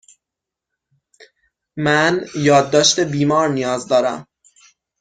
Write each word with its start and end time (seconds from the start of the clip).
من 1.75 2.25
یادداشت 2.35 2.99
بیمار 2.99 3.49
نیاز 3.49 3.87
دارم. 3.87 4.27